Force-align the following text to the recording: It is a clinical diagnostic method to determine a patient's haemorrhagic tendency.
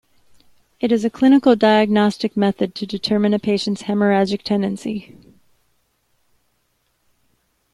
It 0.79 0.91
is 0.91 1.05
a 1.05 1.11
clinical 1.11 1.55
diagnostic 1.55 2.35
method 2.35 2.73
to 2.73 2.87
determine 2.87 3.35
a 3.35 3.39
patient's 3.39 3.83
haemorrhagic 3.83 4.41
tendency. 4.41 5.15